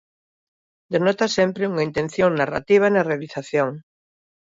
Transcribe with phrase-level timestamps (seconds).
[0.93, 3.69] Denota sempre unha intención narrativa na realización.